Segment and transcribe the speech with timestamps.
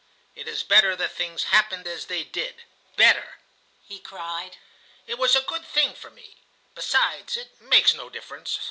[0.33, 2.63] It is better that things happened as they did,
[2.95, 3.35] better!"
[3.87, 4.57] he cried.
[5.05, 6.37] "It was a good thing for me.
[6.73, 8.57] Besides, it makes no difference.